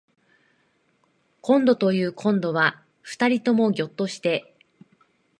[1.41, 4.55] こんどというこんどは二人ともぎょっとして